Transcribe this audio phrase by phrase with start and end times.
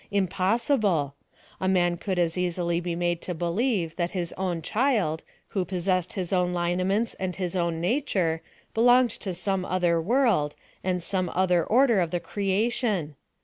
[0.09, 1.13] Impossible!
[1.59, 6.13] A man could as easily be made to believe that his own child, who possessed
[6.13, 8.41] his own lineaments, and his own nature,
[8.73, 11.03] belonged to s(^me other world, an(J PLAN OF SALVATION.
[11.03, 13.15] 61 some other order of the creation.